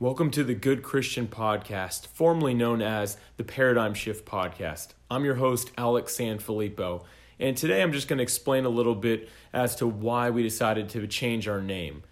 Welcome 0.00 0.30
to 0.30 0.44
the 0.44 0.54
Good 0.54 0.84
Christian 0.84 1.26
Podcast, 1.26 2.06
formerly 2.06 2.54
known 2.54 2.80
as 2.82 3.16
the 3.36 3.42
Paradigm 3.42 3.94
Shift 3.94 4.24
Podcast. 4.24 4.90
I'm 5.10 5.24
your 5.24 5.34
host, 5.34 5.72
Alex 5.76 6.16
Sanfilippo, 6.16 7.02
and 7.40 7.56
today 7.56 7.82
I'm 7.82 7.92
just 7.92 8.06
going 8.06 8.18
to 8.18 8.22
explain 8.22 8.64
a 8.64 8.68
little 8.68 8.94
bit 8.94 9.28
as 9.52 9.74
to 9.74 9.88
why 9.88 10.30
we 10.30 10.44
decided 10.44 10.88
to 10.90 11.04
change 11.08 11.48
our 11.48 11.60
name. 11.60 12.04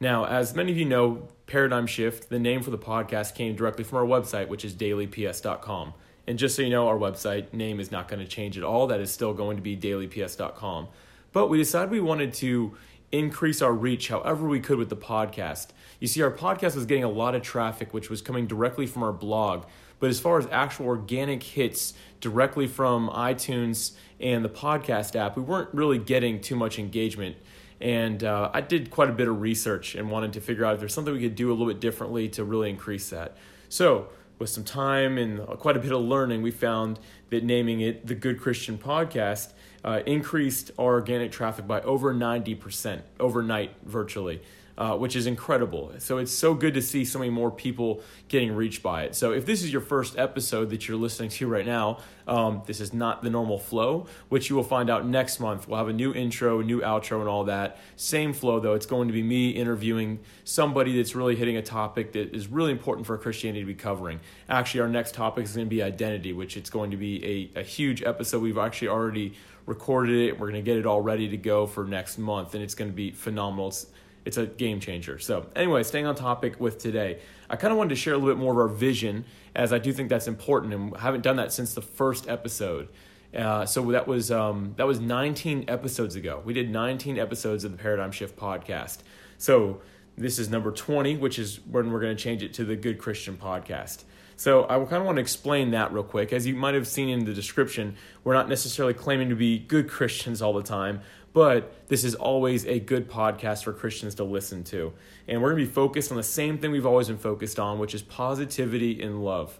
Now, 0.00 0.24
as 0.24 0.54
many 0.54 0.72
of 0.72 0.78
you 0.78 0.86
know, 0.86 1.28
Paradigm 1.46 1.86
Shift, 1.86 2.30
the 2.30 2.38
name 2.38 2.62
for 2.62 2.70
the 2.70 2.78
podcast 2.78 3.34
came 3.34 3.54
directly 3.54 3.84
from 3.84 3.98
our 3.98 4.06
website, 4.06 4.48
which 4.48 4.64
is 4.64 4.72
dailyps.com. 4.72 5.92
And 6.26 6.38
just 6.38 6.56
so 6.56 6.62
you 6.62 6.70
know, 6.70 6.88
our 6.88 6.96
website 6.96 7.52
name 7.52 7.78
is 7.78 7.92
not 7.92 8.08
going 8.08 8.20
to 8.20 8.26
change 8.26 8.56
at 8.56 8.64
all. 8.64 8.86
That 8.86 9.00
is 9.00 9.12
still 9.12 9.34
going 9.34 9.58
to 9.58 9.62
be 9.62 9.76
dailyps.com. 9.76 10.88
But 11.34 11.48
we 11.48 11.58
decided 11.58 11.90
we 11.90 12.00
wanted 12.00 12.32
to 12.34 12.74
increase 13.18 13.62
our 13.62 13.72
reach 13.72 14.08
however 14.08 14.48
we 14.48 14.60
could 14.60 14.76
with 14.76 14.88
the 14.88 14.96
podcast. 14.96 15.68
You 16.00 16.08
see, 16.08 16.20
our 16.22 16.32
podcast 16.32 16.74
was 16.74 16.84
getting 16.84 17.04
a 17.04 17.08
lot 17.08 17.34
of 17.34 17.42
traffic, 17.42 17.94
which 17.94 18.10
was 18.10 18.20
coming 18.20 18.46
directly 18.46 18.86
from 18.86 19.02
our 19.02 19.12
blog. 19.12 19.66
But 20.00 20.10
as 20.10 20.18
far 20.18 20.38
as 20.38 20.46
actual 20.50 20.86
organic 20.86 21.42
hits 21.42 21.94
directly 22.20 22.66
from 22.66 23.08
iTunes 23.10 23.92
and 24.18 24.44
the 24.44 24.48
podcast 24.48 25.14
app, 25.14 25.36
we 25.36 25.42
weren't 25.42 25.72
really 25.72 25.98
getting 25.98 26.40
too 26.40 26.56
much 26.56 26.78
engagement. 26.78 27.36
And 27.80 28.24
uh, 28.24 28.50
I 28.52 28.60
did 28.60 28.90
quite 28.90 29.08
a 29.08 29.12
bit 29.12 29.28
of 29.28 29.40
research 29.40 29.94
and 29.94 30.10
wanted 30.10 30.32
to 30.32 30.40
figure 30.40 30.64
out 30.64 30.74
if 30.74 30.80
there's 30.80 30.94
something 30.94 31.14
we 31.14 31.20
could 31.20 31.36
do 31.36 31.50
a 31.50 31.54
little 31.54 31.68
bit 31.68 31.80
differently 31.80 32.28
to 32.30 32.44
really 32.44 32.68
increase 32.68 33.10
that. 33.10 33.36
So, 33.68 34.08
with 34.38 34.50
some 34.50 34.64
time 34.64 35.18
and 35.18 35.46
quite 35.58 35.76
a 35.76 35.80
bit 35.80 35.92
of 35.92 36.00
learning, 36.02 36.42
we 36.42 36.50
found 36.50 36.98
that 37.30 37.44
naming 37.44 37.80
it 37.80 38.06
the 38.06 38.14
Good 38.14 38.40
Christian 38.40 38.78
Podcast 38.78 39.52
uh, 39.84 40.00
increased 40.06 40.70
our 40.78 40.94
organic 40.94 41.30
traffic 41.32 41.66
by 41.66 41.80
over 41.82 42.14
90% 42.14 43.02
overnight, 43.20 43.70
virtually 43.84 44.40
uh, 44.76 44.96
which 44.96 45.14
is 45.14 45.26
incredible. 45.26 45.92
So 45.98 46.18
it's 46.18 46.32
so 46.32 46.54
good 46.54 46.74
to 46.74 46.82
see 46.82 47.04
so 47.04 47.18
many 47.18 47.30
more 47.30 47.50
people 47.50 48.02
getting 48.28 48.52
reached 48.52 48.82
by 48.82 49.04
it. 49.04 49.14
So 49.14 49.32
if 49.32 49.46
this 49.46 49.62
is 49.62 49.72
your 49.72 49.80
first 49.80 50.18
episode 50.18 50.70
that 50.70 50.88
you're 50.88 50.96
listening 50.96 51.30
to 51.30 51.46
right 51.46 51.66
now, 51.66 51.98
um, 52.26 52.62
this 52.66 52.80
is 52.80 52.92
not 52.92 53.22
the 53.22 53.30
normal 53.30 53.58
flow, 53.58 54.06
which 54.30 54.50
you 54.50 54.56
will 54.56 54.64
find 54.64 54.90
out 54.90 55.06
next 55.06 55.38
month. 55.38 55.68
We'll 55.68 55.78
have 55.78 55.88
a 55.88 55.92
new 55.92 56.12
intro, 56.12 56.60
a 56.60 56.64
new 56.64 56.80
outro, 56.80 57.20
and 57.20 57.28
all 57.28 57.44
that. 57.44 57.78
Same 57.96 58.32
flow 58.32 58.58
though. 58.58 58.74
It's 58.74 58.86
going 58.86 59.08
to 59.08 59.14
be 59.14 59.22
me 59.22 59.50
interviewing 59.50 60.20
somebody 60.42 60.96
that's 60.96 61.14
really 61.14 61.36
hitting 61.36 61.56
a 61.56 61.62
topic 61.62 62.12
that 62.12 62.34
is 62.34 62.48
really 62.48 62.72
important 62.72 63.06
for 63.06 63.16
Christianity 63.18 63.60
to 63.60 63.66
be 63.66 63.74
covering. 63.74 64.20
Actually, 64.48 64.80
our 64.80 64.88
next 64.88 65.14
topic 65.14 65.44
is 65.44 65.54
going 65.54 65.66
to 65.66 65.70
be 65.70 65.82
identity, 65.82 66.32
which 66.32 66.56
it's 66.56 66.70
going 66.70 66.90
to 66.90 66.96
be 66.96 67.50
a, 67.54 67.60
a 67.60 67.62
huge 67.62 68.02
episode. 68.02 68.42
We've 68.42 68.58
actually 68.58 68.88
already 68.88 69.34
recorded 69.66 70.16
it. 70.16 70.40
We're 70.40 70.50
going 70.50 70.62
to 70.64 70.68
get 70.68 70.76
it 70.76 70.86
all 70.86 71.00
ready 71.00 71.28
to 71.28 71.36
go 71.36 71.66
for 71.66 71.84
next 71.84 72.18
month, 72.18 72.54
and 72.54 72.62
it's 72.62 72.74
going 72.74 72.90
to 72.90 72.96
be 72.96 73.10
phenomenal. 73.10 73.68
It's, 73.68 73.86
it's 74.24 74.36
a 74.36 74.46
game 74.46 74.80
changer. 74.80 75.18
So, 75.18 75.46
anyway, 75.54 75.82
staying 75.82 76.06
on 76.06 76.14
topic 76.14 76.58
with 76.58 76.78
today, 76.78 77.20
I 77.50 77.56
kind 77.56 77.72
of 77.72 77.78
wanted 77.78 77.90
to 77.90 77.96
share 77.96 78.14
a 78.14 78.16
little 78.16 78.34
bit 78.34 78.40
more 78.40 78.52
of 78.52 78.58
our 78.58 78.68
vision, 78.68 79.24
as 79.54 79.72
I 79.72 79.78
do 79.78 79.92
think 79.92 80.08
that's 80.08 80.26
important, 80.26 80.72
and 80.72 80.96
haven't 80.96 81.22
done 81.22 81.36
that 81.36 81.52
since 81.52 81.74
the 81.74 81.82
first 81.82 82.28
episode. 82.28 82.88
Uh, 83.36 83.66
so 83.66 83.90
that 83.90 84.06
was 84.06 84.30
um, 84.30 84.74
that 84.76 84.86
was 84.86 85.00
19 85.00 85.64
episodes 85.68 86.14
ago. 86.14 86.40
We 86.44 86.54
did 86.54 86.70
19 86.70 87.18
episodes 87.18 87.64
of 87.64 87.72
the 87.72 87.78
Paradigm 87.78 88.12
Shift 88.12 88.36
podcast. 88.36 88.98
So 89.38 89.80
this 90.16 90.38
is 90.38 90.48
number 90.48 90.70
20, 90.70 91.16
which 91.16 91.38
is 91.38 91.60
when 91.68 91.90
we're 91.90 92.00
going 92.00 92.16
to 92.16 92.22
change 92.22 92.42
it 92.42 92.54
to 92.54 92.64
the 92.64 92.76
Good 92.76 92.98
Christian 92.98 93.36
podcast. 93.36 94.04
So 94.36 94.64
I 94.64 94.76
kind 94.84 94.94
of 94.94 95.04
want 95.04 95.16
to 95.16 95.22
explain 95.22 95.70
that 95.70 95.92
real 95.92 96.02
quick. 96.02 96.32
As 96.32 96.46
you 96.46 96.54
might 96.54 96.74
have 96.74 96.88
seen 96.88 97.08
in 97.08 97.24
the 97.24 97.32
description, 97.32 97.96
we're 98.24 98.34
not 98.34 98.48
necessarily 98.48 98.94
claiming 98.94 99.28
to 99.28 99.36
be 99.36 99.58
good 99.58 99.88
Christians 99.88 100.42
all 100.42 100.52
the 100.52 100.62
time, 100.62 101.00
but 101.32 101.88
this 101.88 102.04
is 102.04 102.14
always 102.14 102.66
a 102.66 102.80
good 102.80 103.08
podcast 103.08 103.64
for 103.64 103.72
Christians 103.72 104.14
to 104.16 104.24
listen 104.24 104.64
to. 104.64 104.92
And 105.28 105.40
we're 105.40 105.50
going 105.50 105.62
to 105.62 105.66
be 105.68 105.72
focused 105.72 106.10
on 106.10 106.16
the 106.16 106.22
same 106.22 106.58
thing 106.58 106.72
we've 106.72 106.86
always 106.86 107.08
been 107.08 107.18
focused 107.18 107.58
on, 107.58 107.78
which 107.78 107.94
is 107.94 108.02
positivity 108.02 109.00
and 109.02 109.24
love. 109.24 109.58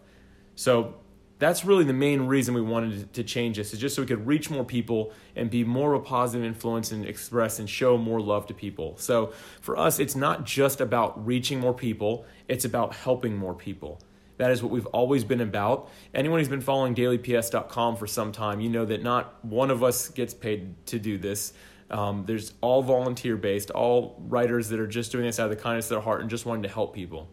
So 0.56 0.94
that's 1.38 1.64
really 1.64 1.84
the 1.84 1.92
main 1.92 2.22
reason 2.22 2.54
we 2.54 2.62
wanted 2.62 3.12
to 3.12 3.24
change 3.24 3.56
this 3.56 3.72
is 3.72 3.78
just 3.78 3.96
so 3.96 4.02
we 4.02 4.06
could 4.06 4.26
reach 4.26 4.50
more 4.50 4.64
people 4.64 5.12
and 5.34 5.50
be 5.50 5.64
more 5.64 5.94
of 5.94 6.02
a 6.02 6.04
positive 6.04 6.44
influence 6.44 6.92
and 6.92 7.04
express 7.04 7.58
and 7.58 7.68
show 7.68 7.98
more 7.98 8.20
love 8.20 8.46
to 8.46 8.54
people 8.54 8.96
so 8.96 9.32
for 9.60 9.76
us 9.76 9.98
it's 9.98 10.14
not 10.14 10.44
just 10.44 10.80
about 10.80 11.26
reaching 11.26 11.58
more 11.58 11.74
people 11.74 12.24
it's 12.48 12.64
about 12.64 12.94
helping 12.94 13.36
more 13.36 13.54
people 13.54 14.00
that 14.36 14.50
is 14.50 14.62
what 14.62 14.72
we've 14.72 14.86
always 14.86 15.24
been 15.24 15.40
about. 15.40 15.90
Anyone 16.12 16.38
who's 16.40 16.48
been 16.48 16.60
following 16.60 16.94
dailyps.com 16.94 17.96
for 17.96 18.06
some 18.06 18.32
time, 18.32 18.60
you 18.60 18.68
know 18.68 18.84
that 18.84 19.02
not 19.02 19.44
one 19.44 19.70
of 19.70 19.82
us 19.82 20.08
gets 20.08 20.34
paid 20.34 20.74
to 20.86 20.98
do 20.98 21.18
this. 21.18 21.52
Um, 21.90 22.24
there's 22.26 22.54
all 22.60 22.82
volunteer 22.82 23.36
based, 23.36 23.70
all 23.70 24.16
writers 24.26 24.68
that 24.70 24.80
are 24.80 24.86
just 24.86 25.12
doing 25.12 25.24
this 25.24 25.38
out 25.38 25.50
of 25.50 25.56
the 25.56 25.62
kindness 25.62 25.86
of 25.86 25.90
their 25.90 26.00
heart 26.00 26.22
and 26.22 26.30
just 26.30 26.46
wanting 26.46 26.62
to 26.64 26.68
help 26.68 26.94
people. 26.94 27.28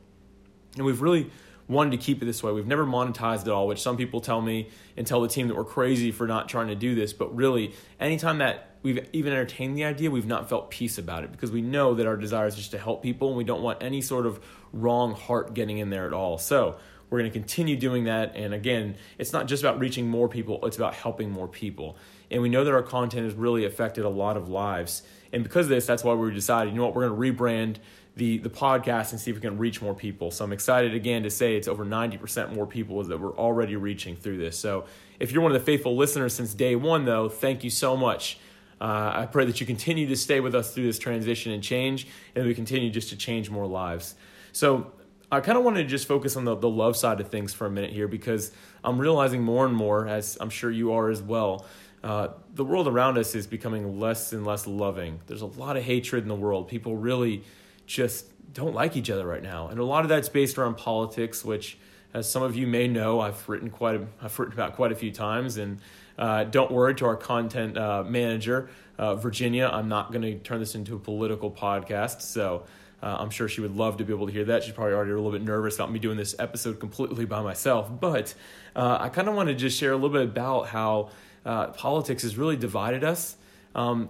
And 0.75 0.85
we've 0.85 1.01
really 1.01 1.31
wanted 1.71 1.91
to 1.91 1.97
keep 1.97 2.21
it 2.21 2.25
this 2.25 2.43
way. 2.43 2.51
We've 2.51 2.67
never 2.67 2.85
monetized 2.85 3.43
it 3.43 3.49
all, 3.49 3.67
which 3.67 3.81
some 3.81 3.97
people 3.97 4.21
tell 4.21 4.41
me 4.41 4.69
and 4.97 5.07
tell 5.07 5.21
the 5.21 5.27
team 5.27 5.47
that 5.47 5.55
we're 5.55 5.63
crazy 5.63 6.11
for 6.11 6.27
not 6.27 6.49
trying 6.49 6.67
to 6.67 6.75
do 6.75 6.93
this. 6.93 7.13
But 7.13 7.35
really, 7.35 7.73
anytime 7.99 8.37
that 8.39 8.75
we've 8.83 9.07
even 9.13 9.33
entertained 9.33 9.77
the 9.77 9.85
idea, 9.85 10.11
we've 10.11 10.25
not 10.25 10.49
felt 10.49 10.69
peace 10.69 10.97
about 10.97 11.23
it 11.23 11.31
because 11.31 11.51
we 11.51 11.61
know 11.61 11.93
that 11.95 12.05
our 12.05 12.17
desire 12.17 12.47
is 12.47 12.55
just 12.55 12.71
to 12.71 12.77
help 12.77 13.01
people 13.01 13.29
and 13.29 13.37
we 13.37 13.43
don't 13.43 13.61
want 13.61 13.81
any 13.81 14.01
sort 14.01 14.25
of 14.25 14.39
wrong 14.73 15.13
heart 15.13 15.53
getting 15.53 15.77
in 15.77 15.89
there 15.89 16.05
at 16.05 16.13
all. 16.13 16.37
So 16.37 16.77
we're 17.09 17.19
going 17.19 17.31
to 17.31 17.37
continue 17.37 17.75
doing 17.75 18.05
that. 18.05 18.35
And 18.35 18.53
again, 18.53 18.95
it's 19.17 19.33
not 19.33 19.47
just 19.47 19.63
about 19.63 19.79
reaching 19.79 20.09
more 20.09 20.27
people, 20.27 20.65
it's 20.65 20.77
about 20.77 20.93
helping 20.93 21.29
more 21.29 21.47
people. 21.47 21.97
And 22.31 22.41
we 22.41 22.49
know 22.49 22.63
that 22.63 22.73
our 22.73 22.81
content 22.81 23.25
has 23.25 23.35
really 23.35 23.65
affected 23.65 24.05
a 24.05 24.09
lot 24.09 24.37
of 24.37 24.49
lives. 24.49 25.03
And 25.31 25.43
because 25.43 25.67
of 25.67 25.69
this, 25.69 25.85
that's 25.85 26.03
why 26.03 26.13
we 26.13 26.33
decided, 26.33 26.73
you 26.73 26.79
know 26.79 26.85
what, 26.85 26.95
we're 26.95 27.07
going 27.07 27.35
to 27.35 27.43
rebrand 27.43 27.75
the, 28.15 28.39
the 28.39 28.49
podcast 28.49 29.11
and 29.11 29.19
see 29.19 29.31
if 29.31 29.37
we 29.37 29.41
can 29.41 29.57
reach 29.57 29.81
more 29.81 29.93
people. 29.93 30.31
So 30.31 30.43
I'm 30.43 30.51
excited 30.51 30.93
again 30.93 31.23
to 31.23 31.29
say 31.29 31.55
it's 31.55 31.67
over 31.67 31.85
90% 31.85 32.53
more 32.53 32.65
people 32.65 33.03
that 33.03 33.19
we're 33.19 33.35
already 33.35 33.75
reaching 33.75 34.15
through 34.15 34.37
this. 34.37 34.57
So 34.57 34.85
if 35.19 35.31
you're 35.31 35.41
one 35.41 35.51
of 35.51 35.59
the 35.59 35.65
faithful 35.65 35.95
listeners 35.95 36.33
since 36.33 36.53
day 36.53 36.75
one, 36.75 37.05
though, 37.05 37.29
thank 37.29 37.63
you 37.63 37.69
so 37.69 37.95
much. 37.95 38.39
Uh, 38.79 39.11
I 39.13 39.25
pray 39.27 39.45
that 39.45 39.59
you 39.59 39.67
continue 39.67 40.07
to 40.07 40.15
stay 40.15 40.39
with 40.39 40.55
us 40.55 40.73
through 40.73 40.85
this 40.85 40.97
transition 40.97 41.51
and 41.51 41.61
change, 41.61 42.07
and 42.35 42.45
we 42.45 42.55
continue 42.55 42.89
just 42.89 43.09
to 43.09 43.15
change 43.15 43.49
more 43.49 43.67
lives. 43.67 44.15
So 44.53 44.91
I 45.31 45.39
kind 45.39 45.57
of 45.57 45.63
wanted 45.63 45.83
to 45.83 45.87
just 45.87 46.07
focus 46.07 46.35
on 46.35 46.45
the, 46.45 46.55
the 46.55 46.69
love 46.69 46.97
side 46.97 47.21
of 47.21 47.29
things 47.29 47.53
for 47.53 47.67
a 47.67 47.69
minute 47.69 47.91
here 47.91 48.07
because 48.07 48.51
I'm 48.83 48.99
realizing 48.99 49.43
more 49.43 49.65
and 49.65 49.75
more, 49.75 50.07
as 50.07 50.37
I'm 50.41 50.49
sure 50.49 50.71
you 50.71 50.93
are 50.93 51.09
as 51.09 51.21
well, 51.21 51.65
uh, 52.03 52.29
the 52.55 52.65
world 52.65 52.87
around 52.87 53.17
us 53.17 53.35
is 53.35 53.45
becoming 53.45 53.99
less 53.99 54.33
and 54.33 54.45
less 54.45 54.65
loving. 54.65 55.19
There's 55.27 55.41
a 55.41 55.45
lot 55.45 55.77
of 55.77 55.83
hatred 55.83 56.23
in 56.23 56.29
the 56.29 56.35
world. 56.35 56.67
People 56.67 56.95
really 56.95 57.43
just 57.85 58.25
don't 58.53 58.73
like 58.73 58.97
each 58.97 59.09
other 59.09 59.25
right 59.25 59.43
now, 59.43 59.67
and 59.67 59.79
a 59.79 59.83
lot 59.83 60.03
of 60.03 60.09
that's 60.09 60.29
based 60.29 60.57
around 60.57 60.77
politics, 60.77 61.45
which, 61.45 61.77
as 62.13 62.29
some 62.29 62.43
of 62.43 62.55
you 62.55 62.67
may 62.67 62.87
know, 62.87 63.19
I've 63.19 63.47
written 63.47 63.69
quite 63.69 63.95
a, 63.95 64.07
I've 64.21 64.37
written 64.37 64.53
about 64.53 64.75
quite 64.75 64.91
a 64.91 64.95
few 64.95 65.11
times. 65.11 65.57
And 65.57 65.79
uh, 66.17 66.43
don't 66.45 66.71
worry, 66.71 66.95
to 66.95 67.05
our 67.05 67.15
content 67.15 67.77
uh, 67.77 68.03
manager, 68.03 68.69
uh, 68.97 69.15
Virginia, 69.15 69.69
I'm 69.71 69.87
not 69.87 70.11
going 70.11 70.23
to 70.23 70.35
turn 70.39 70.59
this 70.59 70.75
into 70.75 70.95
a 70.95 70.99
political 70.99 71.51
podcast, 71.51 72.21
so. 72.21 72.63
Uh, 73.03 73.17
I'm 73.17 73.31
sure 73.31 73.47
she 73.47 73.61
would 73.61 73.75
love 73.75 73.97
to 73.97 74.03
be 74.03 74.13
able 74.13 74.27
to 74.27 74.31
hear 74.31 74.45
that. 74.45 74.61
She's 74.61 74.75
probably 74.75 74.93
already 74.93 75.09
a 75.09 75.15
little 75.15 75.31
bit 75.31 75.41
nervous 75.41 75.73
about 75.73 75.91
me 75.91 75.97
doing 75.97 76.17
this 76.17 76.35
episode 76.37 76.79
completely 76.79 77.25
by 77.25 77.41
myself. 77.41 77.89
But 77.99 78.35
I 78.75 79.09
kind 79.09 79.27
of 79.27 79.33
want 79.33 79.49
to 79.49 79.55
just 79.55 79.75
share 79.79 79.93
a 79.93 79.95
little 79.95 80.11
bit 80.11 80.21
about 80.21 80.67
how 80.67 81.09
uh, 81.45 81.67
politics 81.67 82.23
has 82.23 82.37
really 82.37 82.55
divided 82.55 83.03
us. 83.03 83.35
Um, 83.75 84.09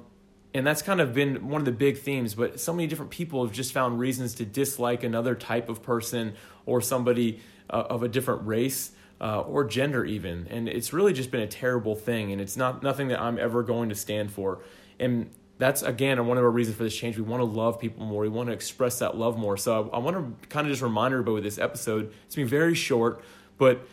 and 0.53 0.67
that's 0.67 0.81
kind 0.81 0.99
of 0.99 1.13
been 1.13 1.47
one 1.47 1.61
of 1.61 1.65
the 1.65 1.71
big 1.71 1.97
themes. 1.97 2.35
But 2.35 2.59
so 2.59 2.73
many 2.73 2.87
different 2.87 3.11
people 3.11 3.45
have 3.45 3.53
just 3.53 3.71
found 3.71 3.99
reasons 3.99 4.35
to 4.35 4.45
dislike 4.45 5.03
another 5.03 5.35
type 5.35 5.69
of 5.69 5.81
person 5.81 6.33
or 6.65 6.81
somebody 6.81 7.41
uh, 7.69 7.83
of 7.89 8.03
a 8.03 8.07
different 8.07 8.45
race. 8.45 8.91
Uh, 9.19 9.41
or 9.41 9.63
gender 9.63 10.03
even 10.03 10.47
and 10.49 10.67
it's 10.67 10.93
really 10.93 11.13
just 11.13 11.29
been 11.29 11.41
a 11.41 11.47
terrible 11.47 11.93
thing 11.93 12.31
and 12.31 12.41
it's 12.41 12.57
not 12.57 12.81
nothing 12.81 13.09
that 13.09 13.21
i'm 13.21 13.37
ever 13.37 13.61
going 13.61 13.87
to 13.87 13.93
stand 13.93 14.31
for 14.31 14.63
and 14.99 15.29
that's 15.61 15.83
again 15.83 16.25
one 16.25 16.39
of 16.39 16.43
our 16.43 16.49
reasons 16.49 16.75
for 16.75 16.83
this 16.83 16.95
change. 16.95 17.17
We 17.17 17.21
want 17.21 17.41
to 17.41 17.45
love 17.45 17.79
people 17.79 18.03
more. 18.03 18.23
We 18.23 18.29
want 18.29 18.47
to 18.47 18.53
express 18.53 18.97
that 18.97 19.15
love 19.15 19.37
more. 19.37 19.57
So 19.57 19.91
I, 19.93 19.97
I 19.97 19.99
want 19.99 20.41
to 20.41 20.47
kind 20.47 20.65
of 20.65 20.73
just 20.73 20.81
remind 20.81 21.13
everybody 21.13 21.35
with 21.35 21.43
this 21.43 21.59
episode. 21.59 22.11
It's 22.25 22.35
been 22.35 22.47
very 22.47 22.73
short, 22.73 23.23
but 23.59 23.87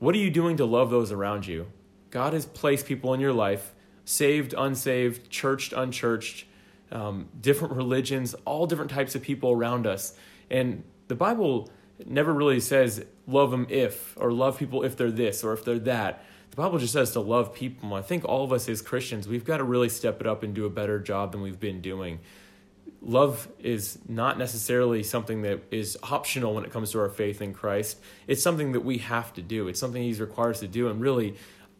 what 0.00 0.16
are 0.16 0.18
you 0.18 0.30
doing 0.30 0.56
to 0.56 0.64
love 0.64 0.90
those 0.90 1.12
around 1.12 1.46
you? 1.46 1.68
God 2.12 2.32
has 2.32 2.46
placed 2.46 2.86
people 2.86 3.12
in 3.14 3.18
your 3.18 3.32
life, 3.32 3.74
saved, 4.04 4.54
unsaved, 4.56 5.28
churched, 5.28 5.72
unchurched, 5.72 6.46
um, 6.92 7.28
different 7.40 7.74
religions, 7.74 8.34
all 8.44 8.66
different 8.66 8.92
types 8.92 9.16
of 9.16 9.22
people 9.22 9.50
around 9.50 9.88
us. 9.88 10.14
And 10.48 10.84
the 11.08 11.16
Bible 11.16 11.68
never 12.06 12.32
really 12.32 12.60
says 12.60 13.04
love 13.26 13.50
them 13.50 13.66
if, 13.68 14.16
or 14.16 14.30
love 14.32 14.58
people 14.58 14.84
if 14.84 14.96
they're 14.96 15.10
this 15.10 15.42
or 15.42 15.52
if 15.52 15.64
they're 15.64 15.80
that 15.80 16.24
the 16.52 16.56
Bible 16.56 16.78
just 16.78 16.92
says 16.92 17.12
to 17.12 17.20
love 17.20 17.54
people. 17.54 17.94
I 17.94 18.02
think 18.02 18.26
all 18.26 18.44
of 18.44 18.52
us 18.52 18.68
as 18.68 18.82
Christians, 18.82 19.26
we've 19.26 19.44
got 19.44 19.56
to 19.56 19.64
really 19.64 19.88
step 19.88 20.20
it 20.20 20.26
up 20.26 20.42
and 20.42 20.52
do 20.54 20.66
a 20.66 20.70
better 20.70 20.98
job 20.98 21.32
than 21.32 21.40
we've 21.40 21.58
been 21.58 21.80
doing. 21.80 22.20
Love 23.00 23.48
is 23.58 23.98
not 24.06 24.36
necessarily 24.36 25.02
something 25.02 25.42
that 25.42 25.62
is 25.70 25.96
optional 26.02 26.54
when 26.54 26.66
it 26.66 26.70
comes 26.70 26.90
to 26.92 27.00
our 27.00 27.08
faith 27.08 27.40
in 27.40 27.54
Christ. 27.54 27.98
It's 28.26 28.42
something 28.42 28.72
that 28.72 28.82
we 28.82 28.98
have 28.98 29.32
to 29.32 29.42
do. 29.42 29.66
It's 29.66 29.80
something 29.80 30.02
He's 30.02 30.20
required 30.20 30.50
us 30.50 30.60
to 30.60 30.68
do. 30.68 30.88
And 30.88 31.00
really, 31.00 31.36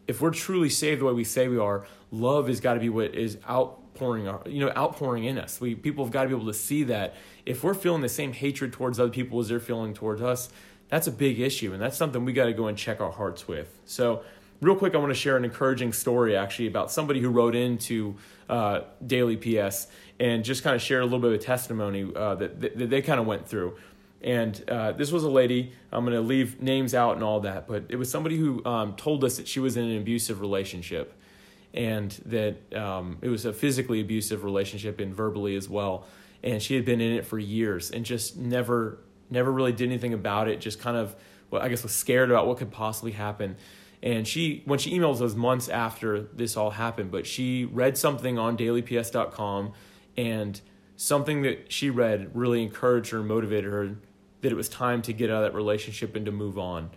if 0.07 0.21
we're 0.21 0.31
truly 0.31 0.69
saved 0.69 1.01
the 1.01 1.05
way 1.05 1.13
we 1.13 1.25
say 1.25 1.49
we 1.49 1.59
are, 1.59 1.87
love 2.11 2.49
has 2.49 2.61
got 2.61 2.75
to 2.75 2.81
be 2.81 2.89
what 2.89 3.15
is 3.15 3.39
out 3.47 3.83
outpouring, 3.93 4.53
you 4.53 4.65
know, 4.65 4.73
outpouring 4.77 5.25
in 5.25 5.39
us. 5.39 5.61
We 5.61 5.75
people 5.75 6.05
have 6.05 6.13
got 6.13 6.23
to 6.23 6.29
be 6.29 6.35
able 6.35 6.47
to 6.47 6.55
see 6.55 6.85
that 6.85 7.15
if 7.47 7.63
we're 7.63 7.75
feeling 7.75 8.03
the 8.03 8.09
same 8.09 8.33
hatred 8.33 8.73
towards 8.73 8.99
other 8.99 9.11
people 9.11 9.41
as 9.41 9.49
they're 9.49 9.61
feeling 9.61 9.95
towards 9.95 10.23
us, 10.23 10.51
that's 10.89 11.07
a 11.07 11.13
big 11.13 11.41
issue, 11.41 11.73
and 11.73 11.81
that's 11.81 11.97
something 11.97 12.25
we 12.25 12.33
got 12.33 12.47
to 12.47 12.53
go 12.53 12.67
and 12.67 12.77
check 12.77 13.01
our 13.01 13.13
hearts 13.13 13.49
with. 13.49 13.79
So, 13.87 14.23
real 14.61 14.77
quick, 14.77 14.95
I 14.95 14.99
want 14.99 15.11
to 15.11 15.19
share 15.19 15.37
an 15.37 15.45
encouraging 15.45 15.93
story 15.93 16.37
actually 16.37 16.69
about 16.69 16.91
somebody 16.91 17.21
who 17.21 17.31
wrote 17.31 17.55
into 17.55 18.17
uh, 18.49 18.83
Daily 19.07 19.37
PS 19.37 19.89
and 20.21 20.45
just 20.45 20.63
kind 20.63 20.77
of 20.77 20.83
share 20.83 21.01
a 21.01 21.05
little 21.05 21.19
bit 21.19 21.33
of 21.33 21.41
testimony 21.41 22.11
uh, 22.15 22.35
that, 22.37 22.61
that, 22.61 22.91
they 22.91 23.03
kind 23.03 23.19
of 23.19 23.27
went 23.27 23.49
through. 23.49 23.77
And 24.23 24.63
uh, 24.71 24.93
this 24.93 25.11
was 25.11 25.25
a 25.25 25.29
lady, 25.29 25.73
I'm 25.91 26.05
going 26.05 26.17
to 26.17 26.23
leave 26.23 26.63
names 26.63 26.95
out 26.95 27.15
and 27.15 27.25
all 27.25 27.41
that, 27.41 27.67
but 27.67 27.85
it 27.89 27.97
was 27.97 28.09
somebody 28.11 28.37
who 28.37 28.65
um, 28.65 28.95
told 28.95 29.25
us 29.25 29.37
that 29.37 29.49
she 29.49 29.59
was 29.59 29.77
in 29.77 29.85
an 29.85 29.97
abusive 29.97 30.41
relationship 30.41 31.19
and 31.75 32.11
that 32.27 32.73
um, 32.75 33.19
it 33.21 33.29
was 33.29 33.45
a 33.45 33.53
physically 33.53 34.01
abusive 34.01 34.45
relationship 34.45 35.01
and 35.01 35.15
verbally 35.15 35.57
as 35.57 35.69
well. 35.69 36.07
And 36.43 36.63
she 36.63 36.77
had 36.77 36.85
been 36.85 37.01
in 37.01 37.13
it 37.13 37.27
for 37.27 37.39
years 37.39 37.91
and 37.91 38.05
just 38.05 38.37
never, 38.37 38.99
never 39.29 39.51
really 39.51 39.73
did 39.73 39.89
anything 39.89 40.15
about 40.15 40.49
it. 40.49 40.61
Just 40.61 40.79
kind 40.79 40.97
of, 40.97 41.17
well, 41.51 41.63
I 41.63 41.69
guess, 41.69 41.83
was 41.83 41.93
scared 41.93 42.31
about 42.31 42.47
what 42.47 42.59
could 42.59 42.71
possibly 42.71 43.13
happen. 43.13 43.57
And 44.03 44.27
she, 44.27 44.63
when 44.67 44.79
she 44.79 44.97
emailed 44.97 45.21
us 45.21 45.35
months 45.35 45.69
after 45.69 46.21
this 46.21 46.57
all 46.57 46.71
happened, 46.71 47.11
but 47.11 47.27
she 47.27 47.65
read 47.65 47.97
something 47.97 48.39
on 48.39 48.57
dailyps.com 48.57 49.73
and 50.17 50.61
something 50.97 51.43
that 51.43 51.73
she 51.73 51.91
read 51.91 52.31
really 52.35 52.63
encouraged 52.63 53.11
her 53.11 53.19
and 53.19 53.29
motivated 53.29 53.73
her 53.73 53.97
that 54.43 54.53
it 54.53 54.55
was 54.55 54.69
time 54.69 55.03
to 55.03 55.13
get 55.13 55.31
out 55.31 55.43
of 55.43 55.53
that 55.53 55.57
relationship 55.57 56.15
and 56.15 56.27
to 56.27 56.33
move 56.33 56.59
on. 56.59 56.91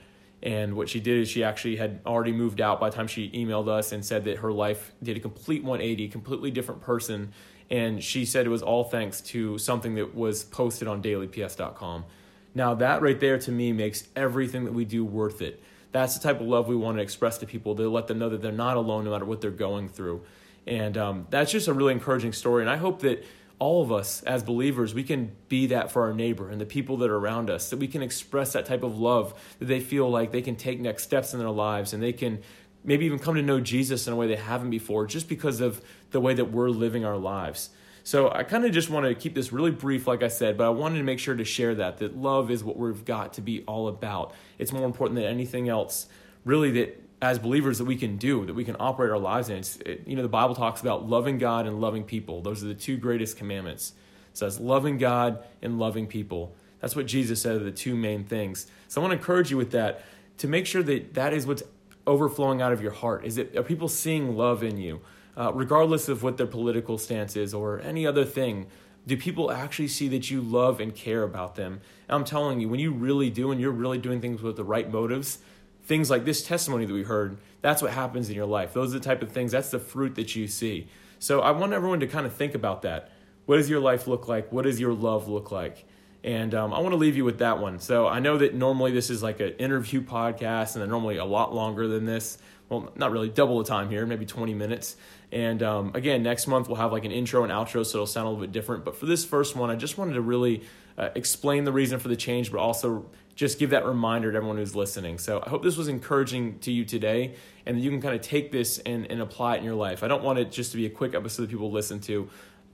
And 0.43 0.75
what 0.75 0.89
she 0.89 0.99
did 0.99 1.21
is 1.21 1.29
she 1.29 1.43
actually 1.43 1.77
had 1.77 2.01
already 2.05 2.31
moved 2.31 2.61
out 2.61 2.79
by 2.79 2.89
the 2.89 2.95
time 2.95 3.07
she 3.07 3.31
emailed 3.31 3.67
us 3.67 3.91
and 3.91 4.05
said 4.05 4.25
that 4.25 4.39
her 4.39 4.51
life 4.51 4.93
did 5.01 5.17
a 5.17 5.19
complete 5.19 5.63
180, 5.63 6.09
completely 6.09 6.51
different 6.51 6.81
person. 6.81 7.31
And 7.71 8.03
she 8.03 8.25
said 8.25 8.45
it 8.45 8.49
was 8.49 8.61
all 8.61 8.83
thanks 8.83 9.21
to 9.21 9.57
something 9.57 9.95
that 9.95 10.13
was 10.13 10.43
posted 10.43 10.87
on 10.87 11.01
dailyps.com. 11.01 12.05
Now, 12.53 12.75
that 12.75 13.01
right 13.01 13.19
there 13.19 13.39
to 13.39 13.51
me 13.51 13.73
makes 13.73 14.07
everything 14.15 14.65
that 14.65 14.73
we 14.73 14.85
do 14.85 15.03
worth 15.03 15.41
it. 15.41 15.61
That's 15.91 16.17
the 16.17 16.21
type 16.21 16.41
of 16.41 16.47
love 16.47 16.67
we 16.67 16.75
want 16.75 16.97
to 16.97 17.01
express 17.01 17.37
to 17.39 17.45
people 17.45 17.75
to 17.75 17.89
let 17.89 18.07
them 18.07 18.19
know 18.19 18.29
that 18.29 18.41
they're 18.41 18.51
not 18.51 18.77
alone 18.77 19.05
no 19.05 19.11
matter 19.11 19.25
what 19.25 19.41
they're 19.41 19.51
going 19.51 19.89
through. 19.89 20.23
And 20.67 20.97
um, 20.97 21.27
that's 21.29 21.51
just 21.51 21.67
a 21.67 21.73
really 21.73 21.93
encouraging 21.93 22.33
story. 22.33 22.61
And 22.61 22.69
I 22.69 22.77
hope 22.77 23.01
that 23.01 23.23
all 23.59 23.81
of 23.81 23.91
us 23.91 24.21
as 24.23 24.43
believers, 24.43 24.93
we 24.93 25.03
can 25.03 25.31
be 25.47 25.67
that 25.67 25.91
for 25.91 26.03
our 26.03 26.13
neighbor 26.13 26.49
and 26.49 26.59
the 26.59 26.65
people 26.65 26.97
that 26.97 27.09
are 27.09 27.17
around 27.17 27.49
us, 27.49 27.69
that 27.69 27.77
we 27.77 27.87
can 27.87 28.01
express 28.01 28.53
that 28.53 28.65
type 28.65 28.83
of 28.83 28.97
love, 28.97 29.33
that 29.59 29.65
they 29.65 29.79
feel 29.79 30.09
like 30.09 30.31
they 30.31 30.41
can 30.41 30.55
take 30.55 30.79
next 30.79 31.03
steps 31.03 31.33
in 31.33 31.39
their 31.39 31.49
lives 31.49 31.93
and 31.93 32.03
they 32.03 32.13
can 32.13 32.41
maybe 32.83 33.05
even 33.05 33.19
come 33.19 33.35
to 33.35 33.41
know 33.41 33.59
Jesus 33.59 34.07
in 34.07 34.13
a 34.13 34.15
way 34.15 34.27
they 34.27 34.35
haven't 34.35 34.69
before 34.69 35.07
just 35.07 35.27
because 35.27 35.61
of 35.61 35.81
the 36.11 36.19
way 36.19 36.33
that 36.33 36.45
we're 36.45 36.69
living 36.69 37.05
our 37.05 37.17
lives. 37.17 37.69
So 38.03 38.31
I 38.31 38.43
kind 38.43 38.65
of 38.65 38.71
just 38.71 38.89
want 38.91 39.07
to 39.07 39.15
keep 39.15 39.33
this 39.33 39.51
really 39.51 39.71
brief, 39.71 40.05
like 40.05 40.21
I 40.21 40.27
said, 40.27 40.57
but 40.57 40.65
I 40.65 40.69
wanted 40.69 40.99
to 40.99 41.03
make 41.03 41.17
sure 41.17 41.35
to 41.35 41.43
share 41.43 41.73
that, 41.75 41.97
that 41.97 42.15
love 42.15 42.51
is 42.51 42.63
what 42.63 42.77
we've 42.77 43.03
got 43.03 43.33
to 43.33 43.41
be 43.41 43.63
all 43.63 43.87
about. 43.87 44.33
It's 44.59 44.71
more 44.71 44.85
important 44.85 45.15
than 45.15 45.25
anything 45.25 45.69
else, 45.69 46.07
really, 46.43 46.69
that 46.73 47.01
as 47.21 47.39
believers 47.39 47.77
that 47.77 47.85
we 47.85 47.95
can 47.95 48.17
do, 48.17 48.45
that 48.45 48.53
we 48.53 48.65
can 48.65 48.75
operate 48.79 49.11
our 49.11 49.17
lives 49.17 49.49
in. 49.49 49.63
It, 49.85 50.03
you 50.05 50.15
know, 50.15 50.21
the 50.21 50.27
Bible 50.27 50.55
talks 50.55 50.81
about 50.81 51.07
loving 51.07 51.37
God 51.37 51.65
and 51.65 51.79
loving 51.79 52.03
people. 52.03 52.41
Those 52.41 52.63
are 52.63 52.67
the 52.67 52.75
two 52.75 52.97
greatest 52.97 53.37
commandments. 53.37 53.93
It 54.31 54.37
says 54.37 54.59
loving 54.59 54.97
God 54.97 55.43
and 55.61 55.79
loving 55.79 56.07
people. 56.07 56.53
That's 56.81 56.95
what 56.95 57.05
Jesus 57.05 57.41
said 57.41 57.55
are 57.55 57.63
the 57.63 57.71
two 57.71 57.95
main 57.95 58.25
things. 58.25 58.67
So 58.87 59.01
I 59.01 59.03
want 59.03 59.13
to 59.13 59.17
encourage 59.17 59.49
you 59.49 59.57
with 59.57 59.71
that 59.71 60.03
to 60.39 60.47
make 60.47 60.65
sure 60.65 60.83
that 60.83 61.13
that 61.13 61.33
is 61.33 61.47
what's 61.47 61.63
overflowing 62.05 62.61
out 62.61 62.73
of 62.73 62.81
your 62.81 62.91
heart. 62.91 63.25
Is 63.25 63.37
it 63.37 63.55
are 63.55 63.63
people 63.63 63.87
seeing 63.87 64.35
love 64.35 64.61
in 64.63 64.77
you, 64.77 65.01
uh, 65.37 65.51
regardless 65.53 66.09
of 66.09 66.21
what 66.21 66.37
their 66.37 66.47
political 66.47 66.97
stance 66.97 67.35
is 67.35 67.53
or 67.53 67.79
any 67.79 68.05
other 68.05 68.25
thing? 68.25 68.67
Do 69.07 69.15
people 69.15 69.51
actually 69.51 69.87
see 69.87 70.07
that 70.09 70.31
you 70.31 70.41
love 70.41 70.79
and 70.79 70.93
care 70.93 71.23
about 71.23 71.55
them? 71.55 71.81
And 72.07 72.15
I'm 72.15 72.25
telling 72.25 72.59
you, 72.59 72.67
when 72.67 72.79
you 72.79 72.91
really 72.91 73.29
do 73.29 73.51
and 73.51 73.61
you're 73.61 73.71
really 73.71 73.99
doing 73.99 74.19
things 74.19 74.41
with 74.41 74.55
the 74.55 74.63
right 74.63 74.91
motives, 74.91 75.39
things 75.85 76.09
like 76.09 76.25
this 76.25 76.43
testimony 76.43 76.85
that 76.85 76.93
we 76.93 77.03
heard, 77.03 77.37
that's 77.61 77.81
what 77.81 77.91
happens 77.91 78.29
in 78.29 78.35
your 78.35 78.45
life. 78.45 78.73
Those 78.73 78.93
are 78.93 78.99
the 78.99 79.05
type 79.05 79.21
of 79.21 79.31
things, 79.31 79.51
that's 79.51 79.71
the 79.71 79.79
fruit 79.79 80.15
that 80.15 80.35
you 80.35 80.47
see. 80.47 80.87
So 81.19 81.41
I 81.41 81.51
want 81.51 81.73
everyone 81.73 81.99
to 82.01 82.07
kind 82.07 82.25
of 82.25 82.33
think 82.33 82.55
about 82.55 82.81
that. 82.83 83.11
What 83.45 83.57
does 83.57 83.69
your 83.69 83.79
life 83.79 84.07
look 84.07 84.27
like? 84.27 84.51
What 84.51 84.63
does 84.63 84.79
your 84.79 84.93
love 84.93 85.27
look 85.27 85.51
like? 85.51 85.85
And 86.23 86.55
um, 86.55 86.73
I 86.73 86.79
want 86.79 86.93
to 86.93 86.97
leave 86.97 87.15
you 87.15 87.23
with 87.23 87.39
that 87.39 87.59
one. 87.59 87.79
So 87.79 88.07
I 88.07 88.19
know 88.19 88.39
that 88.39 88.55
normally 88.55 88.91
this 88.91 89.11
is 89.11 89.21
like 89.21 89.39
an 89.39 89.53
interview 89.59 90.01
podcast, 90.01 90.73
and 90.73 90.81
they're 90.81 90.89
normally 90.89 91.17
a 91.17 91.25
lot 91.25 91.53
longer 91.53 91.87
than 91.87 92.05
this. 92.05 92.39
Well, 92.67 92.91
not 92.95 93.11
really 93.11 93.29
double 93.29 93.59
the 93.59 93.65
time 93.65 93.89
here, 93.89 94.07
maybe 94.07 94.25
20 94.25 94.55
minutes. 94.55 94.95
And 95.31 95.61
um, 95.61 95.91
again, 95.93 96.23
next 96.23 96.47
month 96.47 96.67
we'll 96.67 96.77
have 96.77 96.91
like 96.91 97.05
an 97.05 97.11
intro 97.11 97.43
and 97.43 97.51
outro, 97.51 97.85
so 97.85 97.97
it'll 97.97 98.07
sound 98.07 98.25
a 98.25 98.29
little 98.31 98.41
bit 98.41 98.51
different. 98.51 98.85
But 98.85 98.97
for 98.97 99.05
this 99.05 99.23
first 99.23 99.55
one, 99.55 99.69
I 99.69 99.75
just 99.75 99.99
wanted 99.99 100.13
to 100.13 100.21
really 100.21 100.63
uh, 100.97 101.09
explain 101.13 101.63
the 101.63 101.71
reason 101.71 101.99
for 101.99 102.07
the 102.07 102.15
change, 102.15 102.51
but 102.51 102.59
also 102.59 103.05
just 103.35 103.59
give 103.59 103.69
that 103.71 103.85
reminder 103.85 104.31
to 104.31 104.37
everyone 104.37 104.57
who's 104.57 104.75
listening. 104.75 105.17
So 105.17 105.43
I 105.45 105.49
hope 105.49 105.61
this 105.61 105.75
was 105.75 105.89
encouraging 105.89 106.59
to 106.59 106.71
you 106.71 106.85
today 106.85 107.35
and 107.65 107.79
you 107.79 107.89
can 107.89 108.01
kind 108.01 108.15
of 108.15 108.21
take 108.21 108.51
this 108.51 108.79
and, 108.79 109.09
and 109.11 109.21
apply 109.21 109.55
it 109.55 109.57
in 109.59 109.63
your 109.65 109.75
life. 109.75 110.03
I 110.03 110.07
don't 110.07 110.23
want 110.23 110.39
it 110.39 110.51
just 110.51 110.71
to 110.71 110.77
be 110.77 110.85
a 110.85 110.89
quick 110.89 111.13
episode 111.13 111.43
that 111.43 111.49
people 111.49 111.71
listen 111.71 111.99
to. 112.01 112.29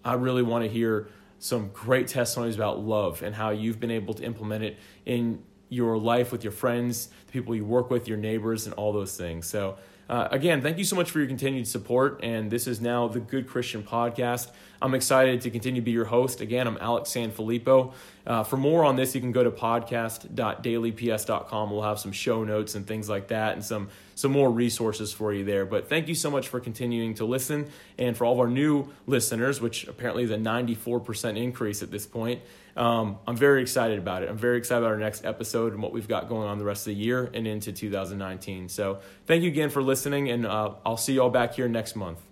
I 0.06 0.14
really 0.14 0.44
want 0.44 0.64
to 0.64 0.70
hear 0.70 1.10
some 1.40 1.70
great 1.70 2.08
testimonies 2.08 2.56
about 2.56 2.80
love 2.80 3.24
and 3.24 3.34
how 3.34 3.50
you've 3.50 3.80
been 3.80 3.92
able 3.92 4.14
to 4.14 4.24
implement 4.24 4.64
it 4.64 4.78
in 5.06 5.42
your 5.70 5.98
life 5.98 6.32
with 6.32 6.44
your 6.44 6.52
friends, 6.52 7.10
the 7.26 7.32
people 7.32 7.56
you 7.56 7.66
work 7.66 7.90
with, 7.90 8.08
your 8.08 8.18
neighbors, 8.18 8.68
and 8.68 8.76
all 8.76 8.94
those 8.94 9.18
things. 9.18 9.48
So 9.48 9.78
uh, 10.12 10.28
again, 10.30 10.62
thank 10.62 10.78
you 10.78 10.84
so 10.84 10.96
much 10.98 11.10
for 11.10 11.20
your 11.20 11.28
continued 11.30 11.66
support. 11.66 12.20
And 12.22 12.52
this 12.52 12.68
is 12.68 12.82
now 12.82 13.08
the 13.08 13.22
Good 13.22 13.48
Christian 13.48 13.82
Podcast. 13.82 14.52
I'm 14.82 14.94
excited 14.94 15.40
to 15.42 15.50
continue 15.50 15.80
to 15.80 15.86
be 15.86 15.92
your 15.92 16.04
host. 16.04 16.42
Again, 16.42 16.68
I'm 16.68 16.78
Alex 16.82 17.12
Sanfilippo. 17.12 17.94
Uh, 18.28 18.44
for 18.44 18.58
more 18.58 18.84
on 18.84 18.98
this, 18.98 19.16
you 19.16 19.22
can 19.22 19.32
go 19.32 19.42
to 19.42 19.52
podcast.dailyps.com. 19.52 21.72
We'll 21.72 21.84
have 21.84 21.98
some 21.98 22.12
show 22.12 22.44
notes 22.44 22.76
and 22.76 22.86
things 22.86 23.08
like 23.08 23.30
that 23.30 23.54
and 23.54 23.64
some, 23.64 23.88
some 24.16 24.34
more 24.34 24.52
resources 24.52 25.14
for 25.14 25.32
you 25.32 25.46
there. 25.46 25.66
But 25.66 25.88
thank 25.88 26.10
you 26.10 26.16
so 26.16 26.30
much 26.30 26.50
for 26.50 26.60
continuing 26.60 27.14
to 27.14 27.24
listen. 27.24 27.70
And 27.98 28.18
for 28.18 28.26
all 28.26 28.34
of 28.34 28.40
our 28.40 28.50
new 28.50 28.90
listeners, 29.08 29.62
which 29.62 29.88
apparently 29.88 30.24
is 30.24 30.32
a 30.32 30.36
94% 30.36 31.38
increase 31.38 31.82
at 31.82 31.90
this 31.90 32.06
point, 32.06 32.42
um, 32.76 33.18
I'm 33.28 33.36
very 33.36 33.62
excited 33.62 34.00
about 34.00 34.24
it. 34.24 34.30
I'm 34.30 34.38
very 34.38 34.58
excited 34.58 34.84
about 34.84 34.94
our 34.94 35.00
next 35.00 35.26
episode 35.26 35.74
and 35.74 35.82
what 35.82 35.94
we've 35.94 36.08
got 36.08 36.30
going 36.30 36.48
on 36.48 36.58
the 36.58 36.66
rest 36.66 36.88
of 36.88 36.94
the 36.96 37.02
year 37.02 37.30
and 37.34 37.48
into 37.48 37.72
2019. 37.72 38.70
So 38.70 39.00
thank 39.26 39.44
you 39.44 39.50
again 39.50 39.70
for 39.70 39.82
listening, 39.82 40.30
and 40.30 40.46
uh, 40.46 40.74
I'll 40.86 40.98
see 40.98 41.14
you 41.14 41.22
all 41.22 41.30
back 41.30 41.56
here 41.56 41.68
next 41.68 41.96
month. 41.96 42.31